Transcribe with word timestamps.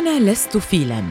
أنا 0.00 0.30
لست 0.30 0.56
فيلاً. 0.56 1.04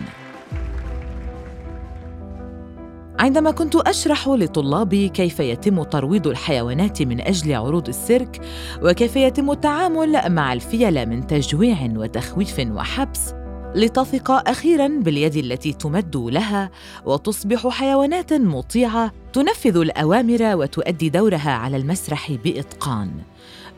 عندما 3.19 3.51
كنت 3.51 3.75
أشرح 3.75 4.27
لطلابي 4.27 5.09
كيف 5.09 5.39
يتم 5.39 5.83
ترويض 5.83 6.27
الحيوانات 6.27 7.01
من 7.01 7.21
أجل 7.21 7.53
عروض 7.53 7.87
السيرك 7.87 8.41
وكيف 8.83 9.15
يتم 9.15 9.51
التعامل 9.51 10.21
مع 10.29 10.53
الفيلة 10.53 11.05
من 11.05 11.27
تجويع 11.27 11.77
وتخويف 11.95 12.59
وحبس 12.59 13.33
لتثق 13.75 14.49
أخيراً 14.49 14.87
باليد 14.87 15.35
التي 15.35 15.73
تمد 15.73 16.15
لها 16.17 16.69
وتصبح 17.05 17.67
حيوانات 17.67 18.33
مطيعة 18.33 19.11
تنفذ 19.33 19.77
الأوامر 19.77 20.55
وتؤدي 20.55 21.09
دورها 21.09 21.51
على 21.51 21.77
المسرح 21.77 22.31
بإتقان. 22.31 23.11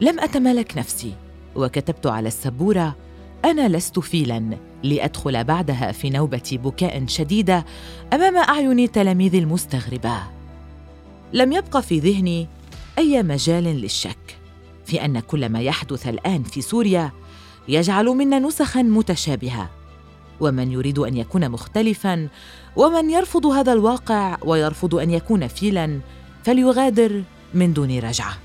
لم 0.01 0.19
أتمالك 0.19 0.77
نفسي 0.77 1.13
وكتبت 1.55 2.07
على 2.07 2.27
السبورة 2.27 2.95
أنا 3.45 3.69
لست 3.69 3.99
فيلا 3.99 4.57
لأدخل 4.83 5.43
بعدها 5.43 5.91
في 5.91 6.09
نوبة 6.09 6.59
بكاء 6.63 7.05
شديده 7.07 7.65
أمام 8.13 8.37
أعين 8.37 8.91
تلاميذي 8.91 9.39
المستغربة. 9.39 10.17
لم 11.33 11.51
يبق 11.51 11.77
في 11.77 11.99
ذهني 11.99 12.47
أي 12.97 13.23
مجال 13.23 13.63
للشك 13.63 14.37
في 14.85 15.05
أن 15.05 15.19
كل 15.19 15.49
ما 15.49 15.61
يحدث 15.61 16.07
الآن 16.07 16.43
في 16.43 16.61
سوريا 16.61 17.11
يجعل 17.67 18.05
منا 18.05 18.39
نسخا 18.39 18.81
متشابهة. 18.81 19.69
ومن 20.39 20.71
يريد 20.71 20.99
أن 20.99 21.17
يكون 21.17 21.49
مختلفا 21.49 22.27
ومن 22.75 23.09
يرفض 23.09 23.45
هذا 23.45 23.73
الواقع 23.73 24.37
ويرفض 24.45 24.95
أن 24.95 25.11
يكون 25.11 25.47
فيلا 25.47 25.99
فليغادر 26.43 27.23
من 27.53 27.73
دون 27.73 27.99
رجعة. 27.99 28.37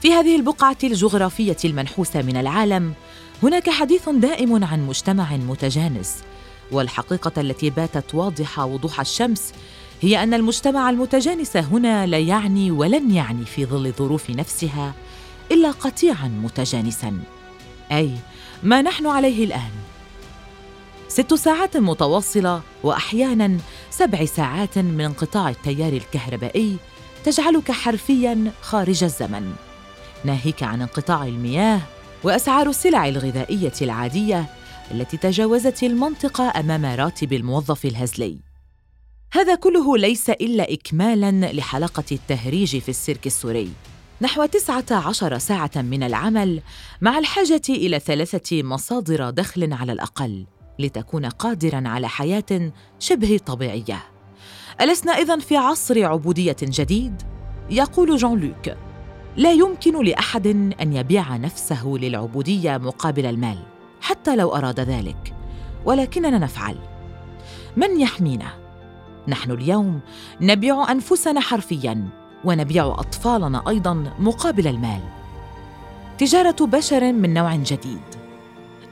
في 0.00 0.12
هذه 0.12 0.36
البقعة 0.36 0.76
الجغرافية 0.84 1.56
المنحوسة 1.64 2.22
من 2.22 2.36
العالم 2.36 2.94
هناك 3.42 3.70
حديث 3.70 4.08
دائم 4.08 4.64
عن 4.64 4.86
مجتمع 4.86 5.36
متجانس 5.36 6.16
والحقيقة 6.72 7.40
التي 7.40 7.70
باتت 7.70 8.14
واضحه 8.14 8.64
وضوح 8.64 9.00
الشمس 9.00 9.52
هي 10.00 10.22
أن 10.22 10.34
المجتمع 10.34 10.90
المتجانس 10.90 11.56
هنا 11.56 12.06
لا 12.06 12.18
يعني 12.18 12.70
ولن 12.70 13.10
يعني 13.10 13.44
في 13.44 13.66
ظل 13.66 13.86
الظروف 13.86 14.30
نفسها 14.30 14.94
إلا 15.52 15.70
قطيعا 15.70 16.28
متجانسا. 16.28 17.18
أي 17.92 18.14
ما 18.62 18.82
نحن 18.82 19.06
عليه 19.06 19.44
الآن. 19.44 19.70
ست 21.08 21.34
ساعات 21.34 21.76
متواصلة 21.76 22.62
واحيانا 22.82 23.58
سبع 23.90 24.24
ساعات 24.24 24.78
من 24.78 25.00
انقطاع 25.00 25.48
التيار 25.48 25.92
الكهربائي 25.92 26.76
تجعلك 27.24 27.72
حرفيا 27.72 28.52
خارج 28.62 29.04
الزمن. 29.04 29.54
ناهيك 30.24 30.62
عن 30.62 30.80
انقطاع 30.80 31.26
المياه 31.26 31.80
وأسعار 32.24 32.68
السلع 32.68 33.08
الغذائية 33.08 33.72
العادية 33.82 34.46
التي 34.90 35.16
تجاوزت 35.16 35.82
المنطقة 35.82 36.60
أمام 36.60 36.84
راتب 36.84 37.32
الموظف 37.32 37.84
الهزلي. 37.84 38.38
هذا 39.32 39.54
كله 39.54 39.96
ليس 39.98 40.30
إلا 40.30 40.72
اكمالا 40.72 41.52
لحلقة 41.52 42.04
التهريج 42.12 42.78
في 42.78 42.88
السيرك 42.88 43.26
السوري. 43.26 43.70
نحو 44.20 44.44
تسعة 44.44 44.84
عشر 44.90 45.38
ساعة 45.38 45.70
من 45.76 46.02
العمل 46.02 46.62
مع 47.00 47.18
الحاجة 47.18 47.62
إلى 47.68 47.98
ثلاثة 47.98 48.62
مصادر 48.62 49.30
دخل 49.30 49.72
على 49.72 49.92
الأقل 49.92 50.46
لتكون 50.78 51.26
قادرا 51.26 51.82
على 51.88 52.08
حياة 52.08 52.72
شبه 52.98 53.40
طبيعية. 53.46 54.02
ألسنا 54.80 55.12
إذن 55.12 55.40
في 55.40 55.56
عصر 55.56 56.04
عبودية 56.04 56.56
جديد؟ 56.62 57.22
يقول 57.70 58.16
جون 58.16 58.40
لوك. 58.40 58.87
لا 59.38 59.52
يمكن 59.52 60.04
لأحد 60.04 60.46
أن 60.80 60.92
يبيع 60.92 61.36
نفسه 61.36 61.86
للعبودية 61.86 62.76
مقابل 62.76 63.26
المال 63.26 63.58
حتى 64.00 64.36
لو 64.36 64.54
أراد 64.54 64.80
ذلك. 64.80 65.34
ولكننا 65.84 66.38
نفعل. 66.38 66.76
من 67.76 68.00
يحمينا؟ 68.00 68.46
نحن 69.28 69.50
اليوم 69.50 70.00
نبيع 70.40 70.92
أنفسنا 70.92 71.40
حرفيا 71.40 72.08
ونبيع 72.44 72.86
أطفالنا 72.86 73.68
أيضا 73.68 74.12
مقابل 74.18 74.66
المال. 74.66 75.00
تجارة 76.18 76.66
بشر 76.66 77.12
من 77.12 77.34
نوع 77.34 77.56
جديد. 77.56 78.02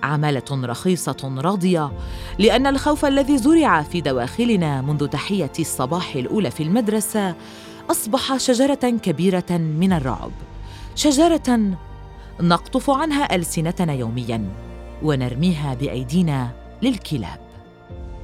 عمالة 0.03 0.45
رخيصة 0.53 1.35
راضية 1.39 1.93
لأن 2.39 2.67
الخوف 2.67 3.05
الذي 3.05 3.39
زرع 3.39 3.83
في 3.83 4.01
دواخلنا 4.01 4.81
منذ 4.81 5.07
تحية 5.07 5.53
الصباح 5.59 6.15
الأولى 6.15 6.51
في 6.51 6.63
المدرسة 6.63 7.35
أصبح 7.91 8.37
شجرة 8.37 8.75
كبيرة 9.03 9.51
من 9.51 9.93
الرعب. 9.93 10.33
شجرة 10.95 11.77
نقطف 12.41 12.91
عنها 12.91 13.35
ألسنتنا 13.35 13.93
يوميا 13.93 14.49
ونرميها 15.03 15.75
بأيدينا 15.75 16.51
للكلاب. 16.83 17.47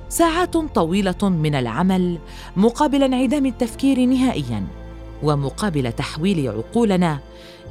ساعات 0.09 0.57
طويلة 0.57 1.29
من 1.29 1.55
العمل 1.55 2.19
مقابل 2.57 3.03
انعدام 3.03 3.47
التفكير 3.47 4.05
نهائيا 4.05 4.67
ومقابل 5.23 5.93
تحويل 5.93 6.49
عقولنا 6.49 7.19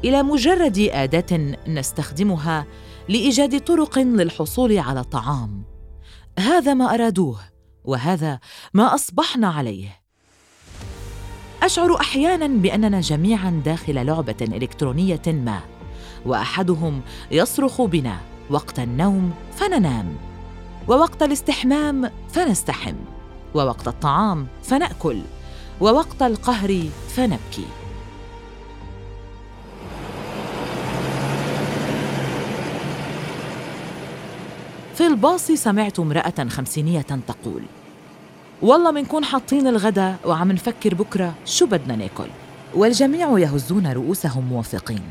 إلى 0.03 0.23
مجرد 0.23 0.90
آداة 0.91 1.56
نستخدمها 1.68 2.66
لإيجاد 3.09 3.59
طرق 3.59 4.00
للحصول 4.00 4.78
على 4.78 5.03
طعام 5.03 5.63
هذا 6.40 6.73
ما 6.73 6.94
أرادوه 6.94 7.40
وهذا 7.84 8.40
ما 8.73 8.96
أصبحنا 8.96 9.47
عليه. 9.47 10.00
اشعر 11.71 11.99
أحيانا 11.99 12.47
بأننا 12.47 13.01
جميعا 13.01 13.61
داخل 13.65 14.05
لعبة 14.05 14.35
إلكترونية 14.41 15.21
ما 15.27 15.59
وأحدهم 16.25 17.01
يصرخ 17.31 17.81
بنا 17.81 18.17
وقت 18.49 18.79
النوم 18.79 19.33
فننام 19.55 20.15
ووقت 20.87 21.23
الاستحمام 21.23 22.11
فنستحم 22.29 22.95
ووقت 23.55 23.87
الطعام 23.87 24.47
فنأكل 24.63 25.21
ووقت 25.81 26.21
القهر 26.21 26.83
فنبكي. 27.09 27.65
في 34.95 35.07
الباص 35.07 35.51
سمعت 35.51 35.99
امرأة 35.99 36.47
خمسينية 36.49 37.01
تقول 37.01 37.61
والله 38.61 38.91
منكون 38.91 39.25
حاطين 39.25 39.67
الغدا 39.67 40.16
وعم 40.25 40.51
نفكر 40.51 40.95
بكرة 40.95 41.33
شو 41.45 41.66
بدنا 41.66 41.95
ناكل. 41.95 42.27
والجميع 42.75 43.39
يهزون 43.39 43.88
رؤوسهم 43.88 44.45
موافقين. 44.45 45.01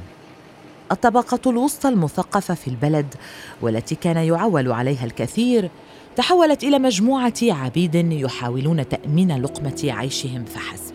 الطبقة 0.93 1.51
الوسطى 1.51 1.89
المثقفة 1.89 2.55
في 2.55 2.69
البلد 2.69 3.15
والتي 3.63 3.95
كان 3.95 4.17
يعول 4.17 4.73
عليها 4.73 5.05
الكثير 5.05 5.71
تحولت 6.17 6.65
إلى 6.65 6.79
مجموعة 6.79 7.35
عبيد 7.43 7.95
يحاولون 7.95 8.89
تأمين 8.89 9.43
لقمة 9.43 9.81
عيشهم 9.85 10.45
فحسب. 10.45 10.95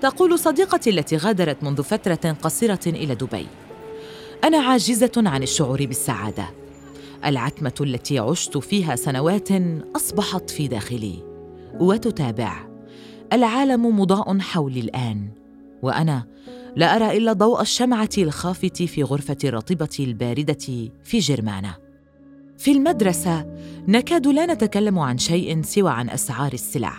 تقول 0.00 0.38
صديقتي 0.38 0.90
التي 0.90 1.16
غادرت 1.16 1.64
منذ 1.64 1.82
فترة 1.82 2.36
قصيرة 2.42 2.80
إلى 2.86 3.14
دبي 3.14 3.46
أنا 4.44 4.58
عاجزة 4.58 5.12
عن 5.16 5.42
الشعور 5.42 5.86
بالسعادة. 5.86 6.44
العتمة 7.24 7.74
التي 7.80 8.18
عشت 8.18 8.58
فيها 8.58 8.96
سنوات 8.96 9.48
أصبحت 9.96 10.50
في 10.50 10.68
داخلي. 10.68 11.29
وتتابع. 11.80 12.70
العالم 13.32 14.00
مضاء 14.00 14.38
حولي 14.38 14.80
الآن 14.80 15.28
وأنا 15.82 16.26
لا 16.76 16.96
أرى 16.96 17.16
إلا 17.16 17.32
ضوء 17.32 17.60
الشمعة 17.60 18.08
الخافت 18.18 18.82
في 18.82 19.02
غرفة 19.02 19.36
الرطبة 19.44 19.96
الباردة 20.00 20.90
في 21.04 21.18
جرمانه 21.18 21.74
في 22.58 22.72
المدرسة 22.72 23.46
نكاد 23.88 24.26
لا 24.26 24.46
نتكلم 24.46 24.98
عن 24.98 25.18
شيء 25.18 25.62
سوى 25.62 25.90
عن 25.90 26.10
أسعار 26.10 26.52
السلع 26.52 26.92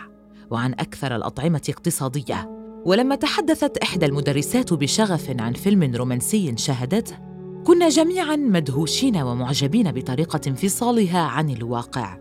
وعن 0.51 0.73
أكثر 0.73 1.15
الأطعمة 1.15 1.61
اقتصادية. 1.69 2.61
ولما 2.85 3.15
تحدثت 3.15 3.77
إحدى 3.77 4.05
المدرسات 4.05 4.73
بشغف 4.73 5.41
عن 5.41 5.53
فيلم 5.53 5.95
رومانسي 5.95 6.57
شاهدته 6.57 7.30
كنا 7.65 7.89
جميعا 7.89 8.35
مدهوشين 8.35 9.17
ومعجبين 9.17 9.91
بطريقة 9.91 10.41
انفصالها 10.47 11.19
عن 11.19 11.49
الواقع 11.49 12.17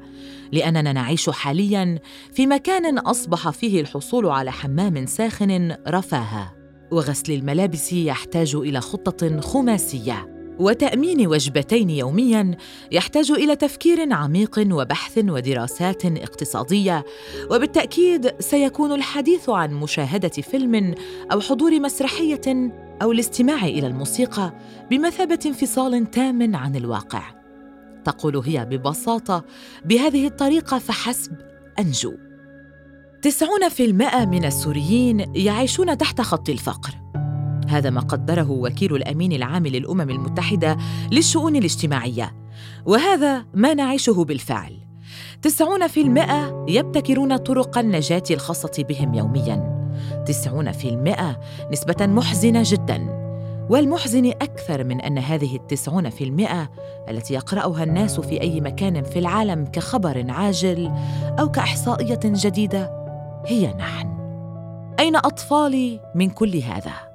لأننا 0.53 0.93
نعيش 0.93 1.31
حاليا 1.31 1.99
في 2.33 2.47
مكان 2.47 2.99
أصبح 2.99 3.51
فيه 3.51 3.81
الحصول 3.81 4.27
على 4.27 4.53
حمام 4.53 5.07
ساخن 5.07 5.77
رفاهه 5.89 6.55
وغسل 6.91 7.33
الملابس 7.33 7.93
يحتاج 7.93 8.55
إلى 8.55 8.81
خطة 8.81 9.41
خماسية. 9.41 10.40
وتأمين 10.61 11.27
وجبتين 11.27 11.91
يوميا 11.91 12.57
يحتاج 12.93 13.31
إلى 13.31 13.57
تفكير 13.57 14.13
عميق 14.13 14.67
وبحث 14.71 15.19
ودراسات 15.19 16.07
اقتصادية. 16.07 17.05
وبالتأكيد 17.51 18.31
سيكون 18.41 18.93
الحديث 18.93 19.49
عن 19.49 19.75
مشاهدة 19.75 20.29
فيلم 20.29 20.95
أو 21.33 21.41
حضور 21.41 21.81
مسرحية 21.81 22.71
أو 23.03 23.13
الاستماع 23.13 23.65
إلى 23.65 23.87
الموسيقى 23.87 24.53
بمثابة 24.91 25.39
انفصال 25.47 26.11
تام 26.11 26.57
عن 26.57 26.77
الواقع. 26.77 27.23
تقول 28.05 28.37
هي 28.37 28.65
ببساطة 28.65 29.45
بهذه 29.85 30.27
الطريقة 30.27 30.79
فحسب 30.79 31.33
أنجو. 31.79 32.13
تسعون 33.23 33.69
في 33.69 33.85
المائة 33.85 34.25
من 34.25 34.45
السوريين 34.45 35.37
يعيشون 35.37 35.99
تحت 35.99 36.21
خط 36.21 36.49
الفقر. 36.49 37.00
هذا 37.69 37.91
ما 37.91 38.01
قدره 38.01 38.51
وكيل 38.51 38.97
الأمين 38.97 39.33
العام 39.33 39.67
للأمم 39.67 40.11
المتحدة 40.11 40.77
للشؤون 41.13 41.57
الاجتماعية. 41.57 42.37
وهذا 42.87 43.45
ما 43.55 43.75
نعيشه 43.75 44.25
بالفعل. 44.25 44.77
تسعون 45.43 45.89
في 45.89 46.01
المئة 46.01 46.67
يبتكرون 46.69 47.37
طرق 47.37 47.79
النجاة 47.79 48.23
الخاصة 48.31 48.85
بهم 48.89 49.15
يومياً. 49.15 49.81
تسعون 50.27 50.73
في 50.73 50.89
المئة 50.89 51.41
نسبة 51.73 52.07
محزنة 52.07 52.63
جداً. 52.65 53.21
والمحزن 53.71 54.27
أكثر 54.27 54.85
من 54.85 55.01
أن 55.01 55.19
هذه 55.19 55.57
التسعون 55.57 56.11
في 56.11 56.25
المئة 56.25 56.71
التي 57.09 57.35
يقرأها 57.35 57.85
الناس 57.85 58.21
في 58.21 58.41
أي 58.41 58.61
مكان 58.61 59.03
في 59.03 59.19
العالم 59.19 59.65
كخبر 59.65 60.25
عاجل 60.29 60.93
أو 61.41 61.51
كإحصائية 61.51 62.21
جديدة 62.25 62.91
هي 63.47 63.75
نحن. 63.75 64.09
أين 65.01 65.17
أطفالي 65.17 66.01
من 66.15 66.31
كل 66.31 66.57
هذا؟ 66.57 67.10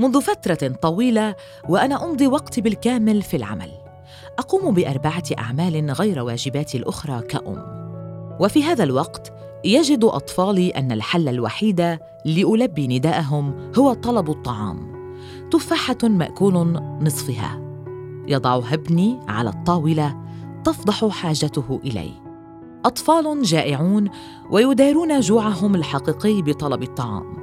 منذ 0.00 0.20
فترة 0.20 0.68
طويلة 0.82 1.34
وأنا 1.68 2.04
أمضي 2.04 2.26
وقتي 2.26 2.60
بالكامل 2.60 3.22
في 3.22 3.36
العمل. 3.36 3.70
أقوم 4.38 4.74
بأربعة 4.74 5.22
أعمال 5.38 5.90
غير 5.90 6.22
واجباتي 6.22 6.78
الأخرى 6.78 7.22
كأم. 7.22 7.80
وفي 8.40 8.64
هذا 8.64 8.84
الوقت 8.84 9.32
يجد 9.64 10.04
أطفالي 10.04 10.70
أن 10.70 10.92
الحل 10.92 11.28
الوحيد 11.28 11.98
لألبي 12.24 12.98
نداءهم 12.98 13.72
هو 13.78 13.92
طلب 13.92 14.30
الطعام. 14.30 14.92
تفاحة 15.52 15.98
مأكول 16.02 16.54
نصفها. 17.02 17.60
يضعها 18.26 18.74
ابني 18.74 19.18
على 19.28 19.50
الطاولة 19.50 20.16
تفضح 20.64 21.08
حاجته 21.08 21.80
إلي 21.84 22.10
أطفال 22.84 23.42
جائعون 23.42 24.10
ويدارون 24.50 25.20
جوعهم 25.20 25.74
الحقيقي 25.74 26.42
بطلب 26.42 26.82
الطعام. 26.82 27.39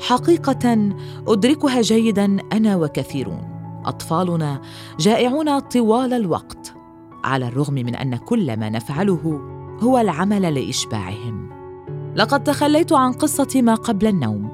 حقيقة 0.00 0.94
أدركها 1.28 1.80
جيدا 1.80 2.36
أنا 2.52 2.76
وكثيرون. 2.76 3.56
أطفالنا 3.84 4.60
جائعون 5.00 5.58
طوال 5.58 6.12
الوقت 6.12 6.74
على 7.24 7.48
الرغم 7.48 7.74
من 7.74 7.94
أن 7.94 8.16
كل 8.16 8.56
ما 8.56 8.70
نفعله 8.70 9.40
هو 9.82 9.98
العمل 9.98 10.54
لإشباعهم. 10.54 11.50
لقد 12.16 12.44
تخليت 12.44 12.92
عن 12.92 13.12
قصة 13.12 13.62
ما 13.62 13.74
قبل 13.74 14.06
النوم 14.06 14.50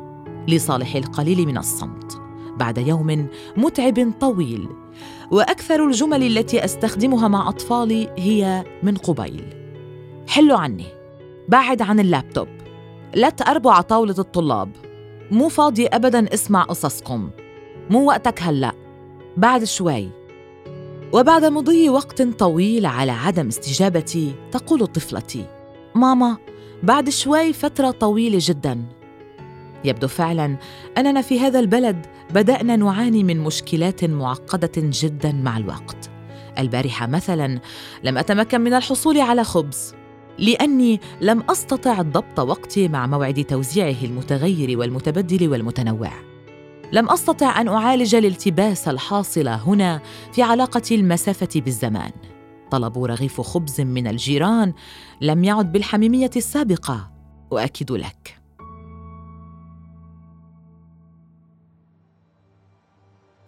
لصالح 0.48 0.94
القليل 0.94 1.46
من 1.46 1.58
الصمت 1.58 2.20
بعد 2.56 2.78
يوم 2.78 3.26
متعب 3.56 4.12
طويل. 4.20 4.68
وأكثر 5.30 5.86
الجمل 5.86 6.22
التي 6.22 6.64
أستخدمها 6.64 7.28
مع 7.28 7.48
أطفالي 7.48 8.08
هي 8.18 8.64
من 8.82 8.96
قبيل. 8.96 9.44
حلوا 10.28 10.58
عني 10.58 10.86
بعد 11.48 11.82
عن 11.82 12.00
اللابتوب. 12.00 12.48
لا 13.14 13.30
تقربوا 13.30 13.72
على 13.72 13.82
طاولة 13.82 14.14
الطلاب. 14.18 14.70
مو 15.32 15.48
فاضي 15.48 15.86
ابدا 15.86 16.34
اسمع 16.34 16.62
قصصكم. 16.62 17.30
مو 17.90 18.08
وقتك 18.08 18.42
هلأ. 18.42 18.72
بعد 19.36 19.64
شوي. 19.64 20.08
وبعد 21.12 21.44
مضي 21.44 21.88
وقت 21.88 22.22
طويل 22.22 22.86
على 22.86 23.12
عدم 23.12 23.48
استجابتي 23.48 24.34
تقول 24.50 24.86
طفلتي 24.86 25.46
ماما 25.94 26.36
بعد 26.82 27.08
شوي 27.08 27.52
فترة 27.52 27.90
طويلة 27.90 28.38
جدا. 28.40 28.84
يبدو 29.84 30.08
فعلا 30.08 30.56
أننا 30.98 31.22
في 31.22 31.40
هذا 31.40 31.60
البلد 31.60 32.06
بدأنا 32.30 32.76
نعاني 32.76 33.24
من 33.24 33.40
مشكلات 33.40 34.04
معقدة 34.04 34.72
جدا 34.76 35.32
مع 35.32 35.56
الوقت. 35.56 36.10
البارحة 36.58 37.06
مثلا 37.06 37.60
لم 38.04 38.18
أتمكن 38.18 38.60
من 38.60 38.74
الحصول 38.74 39.20
على 39.20 39.44
خبز. 39.44 39.94
لأني 40.38 41.00
لم 41.20 41.42
أستطع 41.50 42.02
ضبط 42.02 42.38
وقتي 42.40 42.88
مع 42.88 43.06
موعد 43.06 43.44
توزيعه 43.44 44.04
المتغير 44.04 44.78
والمتبدل 44.78 45.48
والمتنوع. 45.48 46.12
لم 46.92 47.10
أستطع 47.10 47.60
أن 47.60 47.68
أعالج 47.68 48.14
الالتباس 48.14 48.88
الحاصل 48.88 49.48
هنا 49.48 50.00
في 50.32 50.42
علاقة 50.42 50.82
المسافة 50.90 51.60
بالزمان. 51.60 52.12
طلبوا 52.70 53.08
رغيف 53.08 53.40
خبز 53.40 53.80
من 53.80 54.06
الجيران 54.06 54.72
لم 55.20 55.44
يعد 55.44 55.72
بالحميمية 55.72 56.30
السابقة 56.36 57.10
أؤكد 57.52 57.92
لك. 57.92 58.42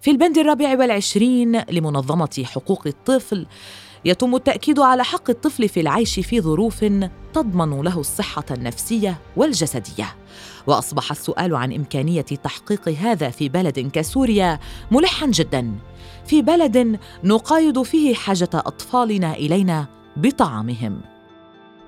في 0.01 0.11
البند 0.11 0.39
الرابع 0.39 0.79
والعشرين 0.79 1.61
لمنظمة 1.71 2.45
حقوق 2.45 2.87
الطفل 2.87 3.47
يتم 4.05 4.35
التأكيد 4.35 4.79
على 4.79 5.05
حق 5.05 5.31
الطفل 5.31 5.69
في 5.69 5.81
العيش 5.81 6.21
في 6.21 6.41
ظروف 6.41 6.85
تضمن 7.35 7.83
له 7.83 8.01
الصحة 8.01 8.45
النفسية 8.51 9.19
والجسدية. 9.37 10.17
وأصبح 10.67 11.11
السؤال 11.11 11.57
عن 11.57 11.73
إمكانية 11.73 12.23
تحقيق 12.23 12.89
هذا 12.89 13.31
في 13.31 13.49
بلد 13.49 13.91
كسوريا 13.93 14.59
ملحا 14.91 15.27
جدا. 15.27 15.73
في 16.27 16.43
بلد 16.43 16.99
نقايض 17.25 17.83
فيه 17.83 18.15
حاجة 18.15 18.51
أطفالنا 18.55 19.33
إلينا 19.35 19.87
بطعامهم. 20.17 21.01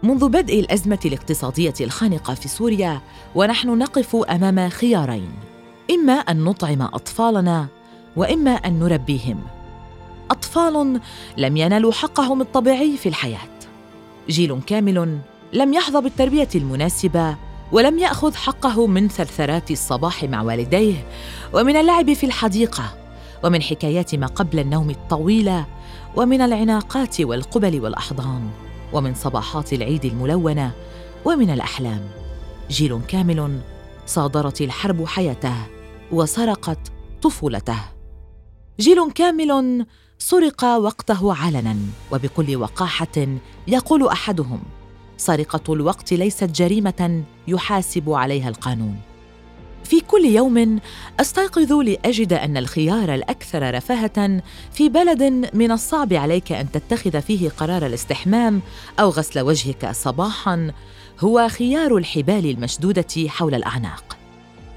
منذ 0.02 0.28
بدء 0.28 0.60
الأزمة 0.60 0.98
الاقتصادية 1.04 1.74
الخانقة 1.80 2.34
في 2.34 2.48
سوريا 2.48 3.00
ونحن 3.34 3.78
نقف 3.78 4.16
أمام 4.16 4.68
خيارين 4.68 5.30
إما 5.90 6.12
أن 6.12 6.44
نطعم 6.44 6.82
أطفالنا 6.82 7.66
وإما 8.16 8.50
أن 8.50 8.78
نربيهم. 8.78 9.55
أطفال 10.30 11.00
لم 11.36 11.56
ينالوا 11.56 11.92
حقهم 11.92 12.40
الطبيعي 12.40 12.96
في 12.96 13.08
الحياة. 13.08 13.48
جيل 14.28 14.60
كامل 14.66 15.18
لم 15.52 15.74
يحظى 15.74 16.00
بالتربية 16.00 16.48
المناسبة 16.54 17.36
ولم 17.72 17.98
يأخذ 17.98 18.34
حقه 18.34 18.86
من 18.86 19.08
ثرثرات 19.08 19.70
الصباح 19.70 20.24
مع 20.24 20.42
والديه 20.42 21.06
ومن 21.52 21.76
اللعب 21.76 22.12
في 22.12 22.26
الحديقة 22.26 22.94
ومن 23.44 23.62
حكايات 23.62 24.14
ما 24.14 24.26
قبل 24.26 24.58
النوم 24.58 24.90
الطويلة 24.90 25.66
ومن 26.16 26.40
العناقات 26.40 27.20
والقبل 27.20 27.80
والأحضان 27.80 28.50
ومن 28.92 29.14
صباحات 29.14 29.72
العيد 29.72 30.04
الملونة 30.04 30.70
ومن 31.24 31.50
الأحلام. 31.50 32.08
جيل 32.70 33.00
كامل 33.08 33.60
صادرت 34.06 34.60
الحرب 34.60 35.06
حياته 35.06 35.54
وسرقت 36.12 36.78
طفولته. 37.22 37.78
جيل 38.80 39.10
كامل 39.14 39.86
سرق 40.18 40.64
وقته 40.64 41.34
علنا 41.34 41.76
وبكل 42.12 42.56
وقاحة 42.56 43.26
يقول 43.66 44.08
أحدهم 44.08 44.62
سرقة 45.16 45.74
الوقت 45.74 46.12
ليست 46.12 46.44
جريمة 46.44 47.22
يحاسب 47.48 48.10
عليها 48.10 48.48
القانون. 48.48 48.96
في 49.84 50.00
كل 50.00 50.24
يوم 50.24 50.80
أستيقظ 51.20 51.72
لأجد 51.72 52.32
أن 52.32 52.56
الخيار 52.56 53.14
الأكثر 53.14 53.74
رفاهة 53.74 54.42
في 54.72 54.88
بلد 54.88 55.50
من 55.54 55.70
الصعب 55.70 56.12
عليك 56.12 56.52
أن 56.52 56.72
تتخذ 56.72 57.22
فيه 57.22 57.48
قرار 57.48 57.86
الاستحمام 57.86 58.60
أو 59.00 59.08
غسل 59.08 59.40
وجهك 59.40 59.90
صباحا 59.92 60.72
هو 61.20 61.48
خيار 61.48 61.96
الحبال 61.96 62.50
المشدودة 62.50 63.28
حول 63.28 63.54
الأعناق. 63.54 64.16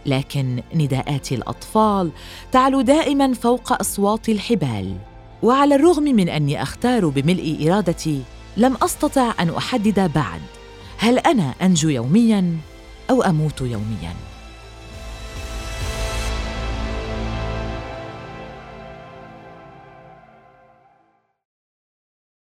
لكن 0.05 0.63
نداءات 0.75 1.31
الأطفال 1.31 2.11
تعلو 2.51 2.81
دائما 2.81 3.33
فوق 3.33 3.79
أصوات 3.79 4.29
الحبال. 4.29 5.08
وعلى 5.43 5.75
الرغم 5.75 6.03
من 6.03 6.29
أني 6.29 6.61
أختار 6.61 7.07
بملء 7.07 7.67
إرادتي 7.67 8.23
لم 8.57 8.77
أستطع 8.81 9.33
أن 9.39 9.49
أحدد 9.49 10.11
بعد. 10.15 10.41
هل 10.97 11.19
أنا 11.19 11.53
أنجو 11.61 11.89
يوميا 11.89 12.57
أو 13.09 13.21
أموت 13.21 13.61
يوميا؟ 13.61 14.28